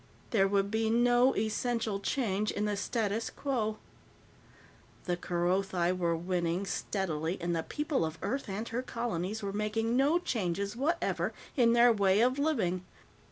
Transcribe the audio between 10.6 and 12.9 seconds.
whatever in their way of living.